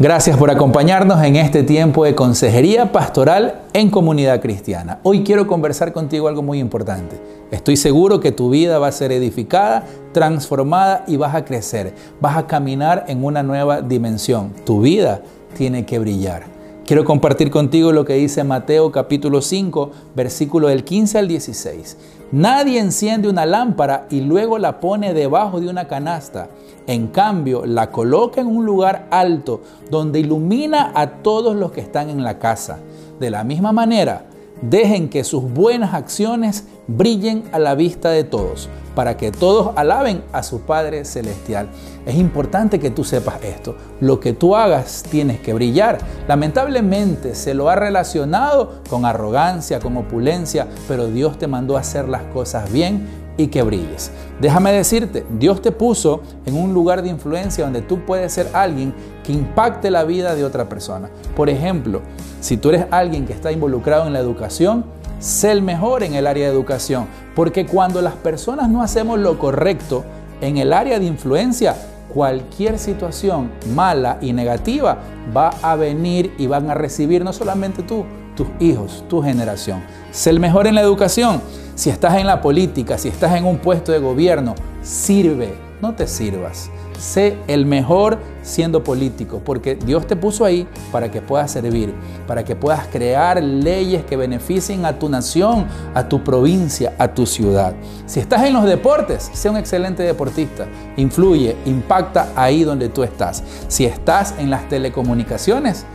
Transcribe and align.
Gracias 0.00 0.36
por 0.36 0.48
acompañarnos 0.48 1.24
en 1.24 1.34
este 1.34 1.64
tiempo 1.64 2.04
de 2.04 2.14
consejería 2.14 2.92
pastoral 2.92 3.62
en 3.72 3.90
comunidad 3.90 4.40
cristiana. 4.40 5.00
Hoy 5.02 5.24
quiero 5.24 5.48
conversar 5.48 5.92
contigo 5.92 6.28
algo 6.28 6.40
muy 6.40 6.60
importante. 6.60 7.20
Estoy 7.50 7.76
seguro 7.76 8.20
que 8.20 8.30
tu 8.30 8.48
vida 8.48 8.78
va 8.78 8.86
a 8.86 8.92
ser 8.92 9.10
edificada, 9.10 9.82
transformada 10.12 11.02
y 11.08 11.16
vas 11.16 11.34
a 11.34 11.44
crecer. 11.44 11.94
Vas 12.20 12.36
a 12.36 12.46
caminar 12.46 13.06
en 13.08 13.24
una 13.24 13.42
nueva 13.42 13.82
dimensión. 13.82 14.52
Tu 14.64 14.82
vida 14.82 15.20
tiene 15.56 15.84
que 15.84 15.98
brillar. 15.98 16.57
Quiero 16.88 17.04
compartir 17.04 17.50
contigo 17.50 17.92
lo 17.92 18.06
que 18.06 18.14
dice 18.14 18.44
Mateo 18.44 18.90
capítulo 18.90 19.42
5, 19.42 19.90
versículo 20.16 20.68
del 20.68 20.84
15 20.84 21.18
al 21.18 21.28
16. 21.28 21.98
Nadie 22.32 22.80
enciende 22.80 23.28
una 23.28 23.44
lámpara 23.44 24.06
y 24.08 24.22
luego 24.22 24.56
la 24.56 24.80
pone 24.80 25.12
debajo 25.12 25.60
de 25.60 25.68
una 25.68 25.86
canasta. 25.86 26.48
En 26.86 27.08
cambio, 27.08 27.66
la 27.66 27.90
coloca 27.90 28.40
en 28.40 28.46
un 28.46 28.64
lugar 28.64 29.06
alto 29.10 29.60
donde 29.90 30.20
ilumina 30.20 30.92
a 30.94 31.10
todos 31.22 31.54
los 31.56 31.72
que 31.72 31.82
están 31.82 32.08
en 32.08 32.24
la 32.24 32.38
casa. 32.38 32.78
De 33.20 33.28
la 33.28 33.44
misma 33.44 33.70
manera, 33.70 34.24
dejen 34.62 35.08
que 35.08 35.24
sus 35.24 35.42
buenas 35.42 35.94
acciones 35.94 36.64
brillen 36.86 37.44
a 37.52 37.58
la 37.58 37.74
vista 37.74 38.10
de 38.10 38.24
todos, 38.24 38.68
para 38.94 39.16
que 39.16 39.30
todos 39.30 39.72
alaben 39.76 40.24
a 40.32 40.42
su 40.42 40.62
Padre 40.62 41.04
Celestial. 41.04 41.68
Es 42.06 42.16
importante 42.16 42.80
que 42.80 42.90
tú 42.90 43.04
sepas 43.04 43.42
esto. 43.44 43.76
Lo 44.00 44.18
que 44.20 44.32
tú 44.32 44.56
hagas 44.56 45.04
tienes 45.08 45.40
que 45.40 45.54
brillar. 45.54 45.98
Lamentablemente 46.26 47.34
se 47.34 47.54
lo 47.54 47.68
ha 47.68 47.76
relacionado 47.76 48.82
con 48.88 49.04
arrogancia, 49.04 49.80
con 49.80 49.96
opulencia, 49.96 50.66
pero 50.88 51.06
Dios 51.06 51.38
te 51.38 51.46
mandó 51.46 51.76
a 51.76 51.80
hacer 51.80 52.08
las 52.08 52.22
cosas 52.24 52.72
bien 52.72 53.27
y 53.38 53.46
que 53.46 53.62
brilles. 53.62 54.10
Déjame 54.40 54.72
decirte, 54.72 55.24
Dios 55.38 55.62
te 55.62 55.72
puso 55.72 56.20
en 56.44 56.56
un 56.56 56.74
lugar 56.74 57.00
de 57.00 57.08
influencia 57.08 57.64
donde 57.64 57.80
tú 57.80 58.04
puedes 58.04 58.32
ser 58.32 58.50
alguien 58.52 58.92
que 59.24 59.32
impacte 59.32 59.90
la 59.90 60.04
vida 60.04 60.34
de 60.34 60.44
otra 60.44 60.68
persona. 60.68 61.08
Por 61.34 61.48
ejemplo, 61.48 62.02
si 62.40 62.58
tú 62.58 62.68
eres 62.68 62.86
alguien 62.90 63.24
que 63.24 63.32
está 63.32 63.50
involucrado 63.50 64.06
en 64.06 64.12
la 64.12 64.18
educación, 64.18 64.84
sé 65.20 65.52
el 65.52 65.62
mejor 65.62 66.02
en 66.02 66.14
el 66.14 66.26
área 66.26 66.46
de 66.46 66.52
educación, 66.52 67.06
porque 67.34 67.64
cuando 67.64 68.02
las 68.02 68.14
personas 68.14 68.68
no 68.68 68.82
hacemos 68.82 69.18
lo 69.18 69.38
correcto 69.38 70.04
en 70.40 70.58
el 70.58 70.72
área 70.72 70.98
de 70.98 71.06
influencia, 71.06 71.76
cualquier 72.12 72.78
situación 72.78 73.50
mala 73.74 74.18
y 74.20 74.32
negativa 74.32 74.98
va 75.36 75.50
a 75.62 75.76
venir 75.76 76.34
y 76.38 76.46
van 76.46 76.70
a 76.70 76.74
recibir 76.74 77.24
no 77.24 77.32
solamente 77.32 77.82
tú, 77.82 78.04
tus 78.36 78.46
hijos, 78.60 79.04
tu 79.08 79.22
generación. 79.22 79.82
Sé 80.10 80.30
el 80.30 80.40
mejor 80.40 80.66
en 80.66 80.74
la 80.74 80.80
educación. 80.80 81.40
Si 81.78 81.90
estás 81.90 82.16
en 82.16 82.26
la 82.26 82.40
política, 82.40 82.98
si 82.98 83.06
estás 83.06 83.36
en 83.36 83.44
un 83.44 83.58
puesto 83.58 83.92
de 83.92 84.00
gobierno, 84.00 84.56
sirve, 84.82 85.54
no 85.80 85.94
te 85.94 86.08
sirvas. 86.08 86.72
Sé 86.98 87.38
el 87.46 87.66
mejor 87.66 88.18
siendo 88.42 88.82
político, 88.82 89.40
porque 89.44 89.76
Dios 89.76 90.04
te 90.04 90.16
puso 90.16 90.44
ahí 90.44 90.66
para 90.90 91.08
que 91.08 91.22
puedas 91.22 91.52
servir, 91.52 91.94
para 92.26 92.42
que 92.42 92.56
puedas 92.56 92.88
crear 92.88 93.40
leyes 93.40 94.04
que 94.04 94.16
beneficien 94.16 94.86
a 94.86 94.98
tu 94.98 95.08
nación, 95.08 95.68
a 95.94 96.08
tu 96.08 96.24
provincia, 96.24 96.94
a 96.98 97.14
tu 97.14 97.26
ciudad. 97.26 97.74
Si 98.06 98.18
estás 98.18 98.42
en 98.42 98.54
los 98.54 98.64
deportes, 98.64 99.30
sé 99.32 99.48
un 99.48 99.56
excelente 99.56 100.02
deportista. 100.02 100.66
Influye, 100.96 101.54
impacta 101.64 102.32
ahí 102.34 102.64
donde 102.64 102.88
tú 102.88 103.04
estás. 103.04 103.44
Si 103.68 103.84
estás 103.84 104.34
en 104.40 104.50
las 104.50 104.68
telecomunicaciones, 104.68 105.86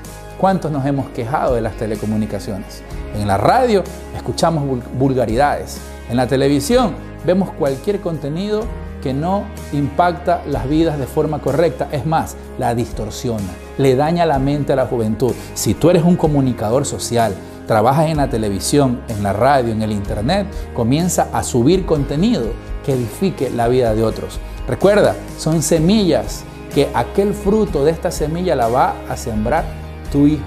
¿cuántos 0.44 0.73
nos 0.73 0.86
hemos 0.86 1.08
quejado 1.11 1.55
de 1.55 1.61
las 1.61 1.77
telecomunicaciones? 1.77 2.83
En 3.16 3.30
la 3.30 3.38
radio 3.38 3.81
escuchamos 4.13 4.66
vulgaridades. 5.00 5.77
En 6.09 6.17
la 6.17 6.27
televisión 6.27 6.95
vemos 7.25 7.52
cualquier 7.52 8.02
contenido 8.02 8.66
que 9.02 9.13
no 9.13 9.45
impacta 9.72 10.41
las 10.45 10.67
vidas 10.67 11.00
de 11.00 11.08
forma 11.08 11.40
correcta. 11.40 11.88
Es 11.94 12.06
más, 12.06 12.35
la 12.59 12.75
distorsiona, 12.75 13.47
le 13.78 13.95
daña 13.95 14.25
la 14.25 14.38
mente 14.38 14.73
a 14.73 14.75
la 14.75 14.85
juventud. 14.85 15.31
Si 15.53 15.75
tú 15.75 15.90
eres 15.90 16.03
un 16.03 16.17
comunicador 16.17 16.85
social, 16.85 17.34
trabajas 17.66 18.07
en 18.07 18.17
la 18.17 18.29
televisión, 18.29 19.00
en 19.07 19.23
la 19.23 19.31
radio, 19.31 19.72
en 19.72 19.81
el 19.81 19.94
internet, 19.94 20.46
comienza 20.73 21.29
a 21.31 21.41
subir 21.44 21.85
contenido 21.85 22.47
que 22.85 22.91
edifique 22.91 23.50
la 23.50 23.69
vida 23.69 23.96
de 23.96 24.03
otros. 24.03 24.41
Recuerda, 24.67 25.16
son 25.38 25.63
semillas 25.63 26.44
que 26.75 26.90
aquel 26.94 27.34
fruto 27.34 27.85
de 27.85 27.91
esta 27.91 28.12
semilla 28.12 28.57
la 28.57 28.67
va 28.67 28.96
a 29.07 29.16
sembrar 29.16 29.82
tu 30.13 30.28
hijo. 30.28 30.44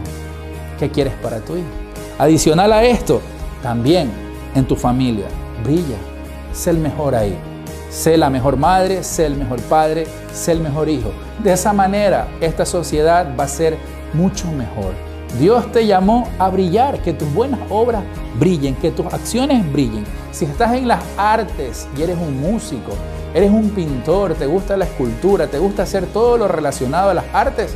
¿Qué 0.78 0.88
quieres 0.91 1.12
para 1.15 1.41
tu 1.41 1.56
hijo? 1.56 1.66
Adicional 2.19 2.72
a 2.72 2.84
esto, 2.84 3.21
también 3.62 4.10
en 4.54 4.65
tu 4.65 4.77
familia, 4.77 5.27
brilla, 5.62 5.97
sé 6.53 6.71
el 6.71 6.78
mejor 6.78 7.15
ahí. 7.15 7.37
Sé 7.91 8.16
la 8.16 8.31
mejor 8.31 8.56
madre, 8.56 9.03
sé 9.03 9.26
el 9.26 9.37
mejor 9.37 9.60
padre, 9.62 10.06
sé 10.32 10.53
el 10.53 10.60
mejor 10.60 10.88
hijo. 10.88 11.10
De 11.43 11.53
esa 11.53 11.72
manera, 11.72 12.28
esta 12.41 12.66
sociedad 12.66 13.34
va 13.38 13.44
a 13.44 13.49
ser 13.49 13.76
mucho 14.12 14.50
mejor. 14.53 14.93
Dios 15.38 15.71
te 15.72 15.87
llamó 15.87 16.28
a 16.38 16.49
brillar, 16.49 17.00
que 17.00 17.12
tus 17.12 17.32
buenas 17.32 17.60
obras 17.71 18.03
brillen, 18.38 18.75
que 18.75 18.91
tus 18.91 19.06
acciones 19.06 19.71
brillen. 19.72 20.05
Si 20.31 20.44
estás 20.44 20.75
en 20.75 20.88
las 20.88 21.00
artes 21.16 21.88
y 21.97 22.03
eres 22.03 22.19
un 22.19 22.41
músico, 22.41 22.93
eres 23.34 23.50
un 23.50 23.71
pintor, 23.71 24.34
te 24.34 24.47
gusta 24.47 24.76
la 24.76 24.84
escultura, 24.84 25.47
te 25.47 25.59
gusta 25.59 25.84
hacer 25.84 26.06
todo 26.06 26.37
lo 26.37 26.49
relacionado 26.49 27.10
a 27.10 27.15
las 27.15 27.25
artes, 27.32 27.75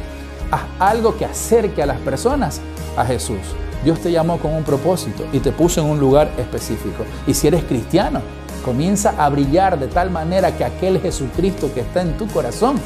haz 0.51 0.63
algo 0.79 1.17
que 1.17 1.25
acerque 1.25 1.83
a 1.83 1.87
las 1.87 1.99
personas 1.99 2.61
a 2.97 3.05
Jesús. 3.05 3.39
Dios 3.85 4.01
te 4.01 4.13
llamó 4.13 4.39
con 4.39 4.53
un 4.55 4.63
propósito 4.63 5.25
y 5.33 5.39
te 5.39 5.53
puso 5.53 5.81
en 5.81 5.87
un 5.87 6.01
lugar 6.01 6.31
específico. 6.37 7.05
Y 7.27 7.35
si 7.35 7.47
eres 7.47 7.65
cristiano, 7.65 8.21
comienza 8.65 9.15
a 9.19 9.29
brillar 9.31 9.79
de 9.79 9.87
tal 9.89 10.11
manera 10.11 10.57
que 10.57 10.65
aquel 10.65 11.01
Jesucristo 11.01 11.73
que 11.73 11.81
está 11.81 12.03
en 12.03 12.17
tu 12.19 12.27
corazón, 12.29 12.77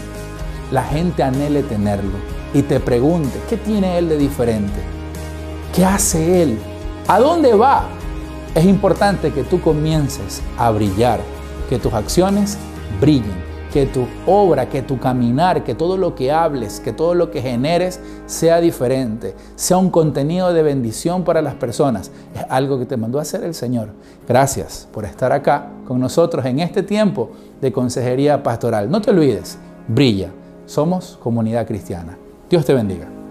la 0.71 0.85
gente 0.85 1.23
anhele 1.23 1.63
tenerlo 1.63 2.17
y 2.53 2.63
te 2.63 2.79
pregunte, 2.79 3.41
¿qué 3.49 3.57
tiene 3.57 3.99
Él 3.99 4.09
de 4.09 4.17
diferente? 4.17 4.81
¿Qué 5.75 5.85
hace 5.85 6.43
Él? 6.43 6.59
¿A 7.09 7.19
dónde 7.19 7.55
va? 7.55 7.87
Es 8.55 8.65
importante 8.65 9.33
que 9.33 9.43
tú 9.43 9.61
comiences 9.61 10.43
a 10.57 10.71
brillar, 10.71 11.21
que 11.69 11.79
tus 11.81 11.93
acciones 11.93 12.57
brillen 13.01 13.44
que 13.75 13.87
tu 13.87 14.07
obra, 14.25 14.69
que 14.69 14.83
tu 14.83 15.01
caminar, 15.01 15.65
que 15.65 15.75
todo 15.75 15.97
lo 15.97 16.15
que 16.15 16.31
hables, 16.31 16.79
que 16.79 16.93
todo 16.93 17.13
lo 17.13 17.33
que 17.33 17.43
generes 17.43 17.99
sea 18.25 18.61
diferente, 18.61 19.35
sea 19.57 19.79
un 19.79 19.91
contenido 19.91 20.53
de 20.53 20.63
bendición 20.63 21.25
para 21.25 21.43
las 21.43 21.55
personas. 21.55 22.13
Es 22.37 22.47
algo 22.51 22.79
que 22.79 22.87
te 22.87 22.97
mandó 22.97 23.19
a 23.19 23.23
hacer 23.23 23.43
el 23.43 23.53
Señor. 23.53 23.89
Gracias 24.29 24.87
por 24.93 25.05
estar 25.05 25.33
acá 25.33 25.73
con 25.89 25.99
nosotros 25.99 26.47
en 26.47 26.61
este 26.61 26.85
tiempo 26.85 27.33
de 27.61 27.73
consejería 27.73 28.45
pastoral. 28.45 28.89
No 28.89 29.01
te 29.01 29.11
olvides, 29.11 29.59
brilla. 29.89 30.31
Somos 30.67 31.19
comunidad 31.21 31.67
cristiana. 31.67 32.17
Dios 32.49 32.65
te 32.65 32.75
bendiga. 32.75 33.24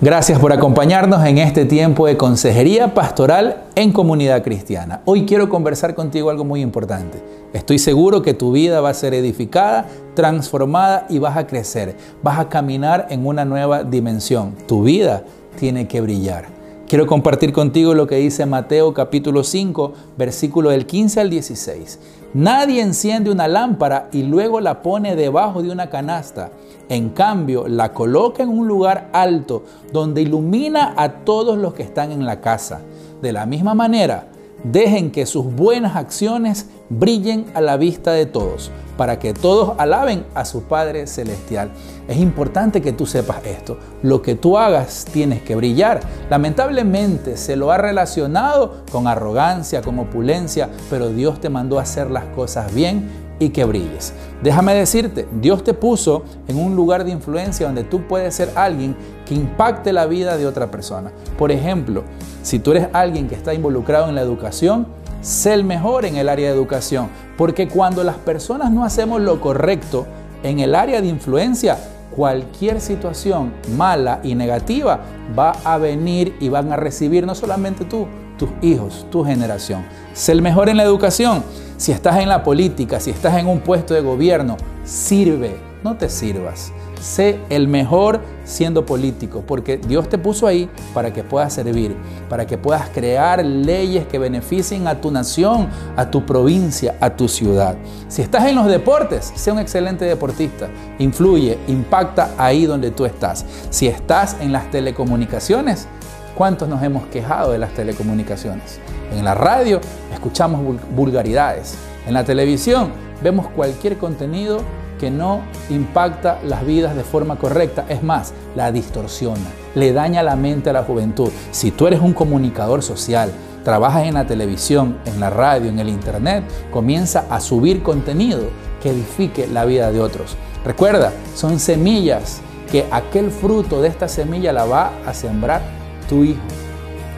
Gracias 0.00 0.38
por 0.38 0.52
acompañarnos 0.52 1.26
en 1.26 1.38
este 1.38 1.64
tiempo 1.64 2.06
de 2.06 2.16
consejería 2.16 2.94
pastoral 2.94 3.64
en 3.74 3.90
comunidad 3.90 4.44
cristiana. 4.44 5.02
Hoy 5.06 5.26
quiero 5.26 5.48
conversar 5.48 5.96
contigo 5.96 6.30
algo 6.30 6.44
muy 6.44 6.60
importante. 6.60 7.20
Estoy 7.52 7.80
seguro 7.80 8.22
que 8.22 8.32
tu 8.32 8.52
vida 8.52 8.80
va 8.80 8.90
a 8.90 8.94
ser 8.94 9.12
edificada, 9.12 9.88
transformada 10.14 11.04
y 11.10 11.18
vas 11.18 11.36
a 11.36 11.48
crecer. 11.48 11.96
Vas 12.22 12.38
a 12.38 12.48
caminar 12.48 13.08
en 13.10 13.26
una 13.26 13.44
nueva 13.44 13.82
dimensión. 13.82 14.54
Tu 14.68 14.84
vida 14.84 15.24
tiene 15.58 15.88
que 15.88 16.00
brillar. 16.00 16.44
Quiero 16.86 17.08
compartir 17.08 17.52
contigo 17.52 17.92
lo 17.92 18.06
que 18.06 18.16
dice 18.16 18.46
Mateo 18.46 18.94
capítulo 18.94 19.42
5, 19.42 19.94
versículo 20.16 20.70
del 20.70 20.86
15 20.86 21.20
al 21.20 21.28
16. 21.28 21.98
Nadie 22.34 22.82
enciende 22.82 23.30
una 23.30 23.48
lámpara 23.48 24.08
y 24.12 24.22
luego 24.22 24.60
la 24.60 24.82
pone 24.82 25.16
debajo 25.16 25.62
de 25.62 25.70
una 25.70 25.88
canasta. 25.88 26.50
En 26.90 27.10
cambio, 27.10 27.68
la 27.68 27.92
coloca 27.92 28.42
en 28.42 28.50
un 28.50 28.68
lugar 28.68 29.08
alto 29.12 29.64
donde 29.92 30.22
ilumina 30.22 30.94
a 30.96 31.24
todos 31.24 31.58
los 31.58 31.74
que 31.74 31.82
están 31.82 32.12
en 32.12 32.26
la 32.26 32.40
casa. 32.40 32.80
De 33.22 33.32
la 33.32 33.46
misma 33.46 33.74
manera, 33.74 34.26
dejen 34.64 35.10
que 35.10 35.26
sus 35.26 35.44
buenas 35.44 35.96
acciones 35.96 36.66
brillen 36.90 37.46
a 37.54 37.60
la 37.60 37.76
vista 37.76 38.12
de 38.12 38.26
todos, 38.26 38.70
para 38.96 39.18
que 39.18 39.34
todos 39.34 39.74
alaben 39.78 40.24
a 40.34 40.44
su 40.44 40.62
Padre 40.62 41.06
Celestial. 41.06 41.70
Es 42.08 42.18
importante 42.18 42.80
que 42.80 42.92
tú 42.92 43.06
sepas 43.06 43.44
esto. 43.44 43.78
Lo 44.02 44.22
que 44.22 44.34
tú 44.34 44.58
hagas 44.58 45.06
tienes 45.12 45.42
que 45.42 45.54
brillar. 45.54 46.00
Lamentablemente 46.30 47.36
se 47.36 47.56
lo 47.56 47.70
ha 47.70 47.78
relacionado 47.78 48.84
con 48.90 49.06
arrogancia, 49.06 49.82
con 49.82 49.98
opulencia, 49.98 50.70
pero 50.90 51.10
Dios 51.10 51.40
te 51.40 51.50
mandó 51.50 51.78
a 51.78 51.82
hacer 51.82 52.10
las 52.10 52.24
cosas 52.34 52.74
bien 52.74 53.28
y 53.38 53.50
que 53.50 53.64
brilles. 53.64 54.12
Déjame 54.42 54.74
decirte, 54.74 55.28
Dios 55.40 55.62
te 55.62 55.74
puso 55.74 56.24
en 56.48 56.58
un 56.58 56.74
lugar 56.74 57.04
de 57.04 57.12
influencia 57.12 57.66
donde 57.66 57.84
tú 57.84 58.06
puedes 58.06 58.34
ser 58.34 58.50
alguien 58.56 58.96
que 59.28 59.34
impacte 59.34 59.92
la 59.92 60.06
vida 60.06 60.36
de 60.36 60.46
otra 60.46 60.70
persona. 60.70 61.12
Por 61.36 61.52
ejemplo, 61.52 62.04
si 62.42 62.58
tú 62.58 62.70
eres 62.70 62.88
alguien 62.92 63.28
que 63.28 63.34
está 63.34 63.52
involucrado 63.52 64.08
en 64.08 64.14
la 64.14 64.22
educación, 64.22 64.86
sé 65.20 65.52
el 65.52 65.64
mejor 65.64 66.06
en 66.06 66.16
el 66.16 66.28
área 66.28 66.48
de 66.48 66.56
educación. 66.56 67.08
Porque 67.36 67.68
cuando 67.68 68.02
las 68.04 68.16
personas 68.16 68.70
no 68.70 68.84
hacemos 68.84 69.20
lo 69.20 69.40
correcto 69.40 70.06
en 70.42 70.60
el 70.60 70.74
área 70.74 71.02
de 71.02 71.08
influencia, 71.08 71.76
cualquier 72.16 72.80
situación 72.80 73.52
mala 73.76 74.20
y 74.22 74.34
negativa 74.34 75.00
va 75.38 75.52
a 75.64 75.76
venir 75.78 76.36
y 76.40 76.48
van 76.48 76.72
a 76.72 76.76
recibir 76.76 77.26
no 77.26 77.34
solamente 77.34 77.84
tú, 77.84 78.06
tus 78.38 78.48
hijos, 78.62 79.06
tu 79.10 79.24
generación. 79.24 79.84
Sé 80.14 80.32
el 80.32 80.42
mejor 80.42 80.68
en 80.68 80.78
la 80.78 80.84
educación. 80.84 81.44
Si 81.76 81.92
estás 81.92 82.18
en 82.18 82.28
la 82.28 82.42
política, 82.42 82.98
si 82.98 83.10
estás 83.10 83.38
en 83.38 83.46
un 83.46 83.60
puesto 83.60 83.94
de 83.94 84.00
gobierno, 84.00 84.56
sirve, 84.84 85.56
no 85.84 85.96
te 85.96 86.08
sirvas. 86.08 86.72
Sé 87.00 87.40
el 87.48 87.68
mejor 87.68 88.20
siendo 88.44 88.86
político, 88.86 89.44
porque 89.46 89.76
Dios 89.76 90.08
te 90.08 90.18
puso 90.18 90.46
ahí 90.46 90.68
para 90.94 91.12
que 91.12 91.22
puedas 91.22 91.52
servir, 91.52 91.96
para 92.28 92.46
que 92.46 92.58
puedas 92.58 92.88
crear 92.88 93.44
leyes 93.44 94.06
que 94.06 94.18
beneficien 94.18 94.88
a 94.88 95.00
tu 95.00 95.10
nación, 95.10 95.68
a 95.96 96.10
tu 96.10 96.24
provincia, 96.24 96.96
a 97.00 97.10
tu 97.10 97.28
ciudad. 97.28 97.76
Si 98.08 98.22
estás 98.22 98.46
en 98.46 98.56
los 98.56 98.66
deportes, 98.66 99.32
sé 99.36 99.52
un 99.52 99.58
excelente 99.58 100.04
deportista. 100.06 100.68
Influye, 100.98 101.58
impacta 101.68 102.30
ahí 102.38 102.66
donde 102.66 102.90
tú 102.90 103.04
estás. 103.04 103.44
Si 103.70 103.86
estás 103.86 104.36
en 104.40 104.50
las 104.50 104.70
telecomunicaciones, 104.70 105.86
¿cuántos 106.34 106.68
nos 106.68 106.82
hemos 106.82 107.06
quejado 107.06 107.52
de 107.52 107.58
las 107.58 107.74
telecomunicaciones? 107.74 108.80
En 109.12 109.24
la 109.24 109.34
radio 109.34 109.80
escuchamos 110.12 110.80
vulgaridades. 110.94 111.76
En 112.06 112.14
la 112.14 112.24
televisión 112.24 112.90
vemos 113.22 113.48
cualquier 113.48 113.98
contenido 113.98 114.60
que 114.98 115.10
no 115.10 115.42
impacta 115.70 116.40
las 116.44 116.66
vidas 116.66 116.94
de 116.96 117.04
forma 117.04 117.36
correcta. 117.36 117.86
Es 117.88 118.02
más, 118.02 118.32
la 118.54 118.72
distorsiona, 118.72 119.46
le 119.74 119.92
daña 119.92 120.22
la 120.22 120.36
mente 120.36 120.70
a 120.70 120.72
la 120.72 120.82
juventud. 120.82 121.30
Si 121.50 121.70
tú 121.70 121.86
eres 121.86 122.00
un 122.00 122.12
comunicador 122.12 122.82
social, 122.82 123.30
trabajas 123.64 124.06
en 124.06 124.14
la 124.14 124.26
televisión, 124.26 124.98
en 125.04 125.20
la 125.20 125.30
radio, 125.30 125.68
en 125.68 125.78
el 125.78 125.88
internet, 125.88 126.44
comienza 126.70 127.24
a 127.30 127.40
subir 127.40 127.82
contenido 127.82 128.40
que 128.82 128.90
edifique 128.90 129.46
la 129.46 129.64
vida 129.64 129.90
de 129.92 130.00
otros. 130.00 130.36
Recuerda, 130.64 131.12
son 131.34 131.58
semillas 131.58 132.40
que 132.70 132.86
aquel 132.90 133.30
fruto 133.30 133.80
de 133.80 133.88
esta 133.88 134.08
semilla 134.08 134.52
la 134.52 134.64
va 134.64 134.92
a 135.06 135.14
sembrar 135.14 135.62
tu 136.08 136.24
hijo. 136.24 136.40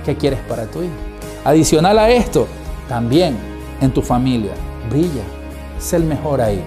¿Qué 0.05 0.17
quieres 0.17 0.41
para 0.49 0.67
tu 0.67 0.83
hijo? 0.83 0.95
Adicional 1.45 1.99
a 1.99 2.11
esto, 2.11 2.47
también 2.89 3.37
en 3.81 3.93
tu 3.93 4.03
familia, 4.03 4.53
brilla, 4.91 5.23
sé 5.79 5.97
el 5.97 6.05
mejor 6.05 6.41
ahí. 6.41 6.63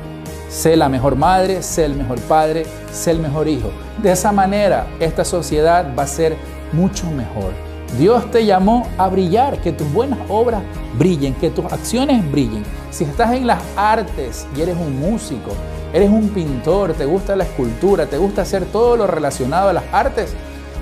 Sé 0.54 0.78
la 0.78 0.88
mejor 0.88 1.16
madre, 1.16 1.64
sé 1.64 1.84
el 1.84 1.96
mejor 1.96 2.20
padre, 2.20 2.68
sé 2.92 3.10
el 3.10 3.18
mejor 3.18 3.48
hijo. 3.48 3.72
De 4.04 4.12
esa 4.12 4.32
manera, 4.32 4.86
esta 5.00 5.26
sociedad 5.26 5.96
va 5.98 6.04
a 6.04 6.08
ser 6.08 6.38
mucho 6.74 7.10
mejor. 7.10 7.54
Dios 7.98 8.30
te 8.30 8.46
llamó 8.46 8.88
a 9.00 9.08
brillar, 9.08 9.60
que 9.62 9.72
tus 9.72 9.92
buenas 9.92 10.20
obras 10.30 10.62
brillen, 10.96 11.34
que 11.34 11.50
tus 11.50 11.66
acciones 11.66 12.32
brillen. 12.32 12.64
Si 12.92 13.04
estás 13.04 13.34
en 13.34 13.48
las 13.48 13.64
artes 13.76 14.46
y 14.56 14.62
eres 14.62 14.78
un 14.78 15.00
músico, 15.00 15.54
eres 15.92 16.12
un 16.12 16.30
pintor, 16.30 16.94
te 16.94 17.06
gusta 17.06 17.36
la 17.36 17.46
escultura, 17.46 18.06
te 18.06 18.20
gusta 18.20 18.44
hacer 18.44 18.64
todo 18.66 18.96
lo 18.96 19.08
relacionado 19.08 19.70
a 19.70 19.74
las 19.74 19.86
artes, 19.92 20.36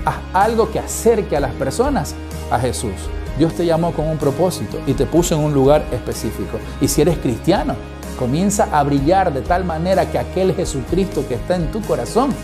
haz 0.04 0.16
algo 0.34 0.70
que 0.70 0.80
acerque 0.80 1.34
a 1.34 1.40
las 1.40 1.52
personas 1.54 2.14
a 2.50 2.58
Jesús. 2.58 2.92
Dios 3.38 3.54
te 3.54 3.64
llamó 3.64 3.92
con 3.92 4.06
un 4.06 4.18
propósito 4.18 4.78
y 4.86 4.92
te 4.92 5.06
puso 5.06 5.34
en 5.34 5.40
un 5.40 5.54
lugar 5.54 5.82
específico. 5.92 6.58
Y 6.82 6.88
si 6.88 7.00
eres 7.00 7.16
cristiano, 7.16 7.74
comienza 8.18 8.68
a 8.72 8.82
brillar 8.82 9.32
de 9.32 9.42
tal 9.42 9.64
manera 9.64 10.10
que 10.10 10.18
aquel 10.18 10.54
Jesucristo 10.54 11.26
que 11.28 11.34
está 11.34 11.56
en 11.56 11.70
tu 11.70 11.80
corazón, 11.82 12.34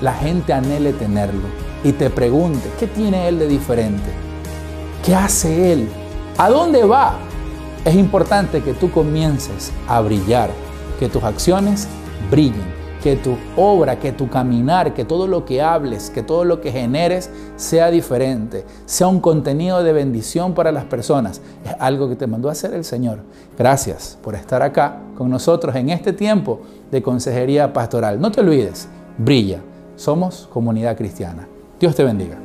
la 0.00 0.12
gente 0.14 0.52
anhele 0.52 0.92
tenerlo 0.92 1.48
y 1.84 1.92
te 1.92 2.10
pregunte, 2.10 2.70
¿qué 2.78 2.86
tiene 2.86 3.28
Él 3.28 3.38
de 3.38 3.48
diferente? 3.48 4.10
¿Qué 5.04 5.14
hace 5.14 5.72
Él? 5.72 5.88
¿A 6.38 6.48
dónde 6.48 6.84
va? 6.84 7.16
Es 7.84 7.94
importante 7.94 8.62
que 8.62 8.74
tú 8.74 8.90
comiences 8.90 9.72
a 9.88 10.00
brillar, 10.00 10.50
que 10.98 11.08
tus 11.08 11.22
acciones 11.22 11.88
brillen 12.30 12.81
que 13.02 13.16
tu 13.16 13.36
obra, 13.56 13.98
que 13.98 14.12
tu 14.12 14.28
caminar, 14.28 14.94
que 14.94 15.04
todo 15.04 15.26
lo 15.26 15.44
que 15.44 15.60
hables, 15.60 16.10
que 16.10 16.22
todo 16.22 16.44
lo 16.44 16.60
que 16.60 16.70
generes 16.70 17.30
sea 17.56 17.90
diferente, 17.90 18.64
sea 18.86 19.08
un 19.08 19.20
contenido 19.20 19.82
de 19.82 19.92
bendición 19.92 20.54
para 20.54 20.70
las 20.70 20.84
personas. 20.84 21.40
Es 21.64 21.74
algo 21.78 22.08
que 22.08 22.16
te 22.16 22.26
mandó 22.26 22.48
a 22.48 22.52
hacer 22.52 22.72
el 22.74 22.84
Señor. 22.84 23.18
Gracias 23.58 24.18
por 24.22 24.34
estar 24.34 24.62
acá 24.62 25.00
con 25.16 25.30
nosotros 25.30 25.74
en 25.74 25.90
este 25.90 26.12
tiempo 26.12 26.60
de 26.90 27.02
consejería 27.02 27.72
pastoral. 27.72 28.20
No 28.20 28.30
te 28.30 28.40
olvides, 28.40 28.88
brilla. 29.18 29.60
Somos 29.96 30.48
comunidad 30.52 30.96
cristiana. 30.96 31.48
Dios 31.78 31.94
te 31.94 32.04
bendiga. 32.04 32.41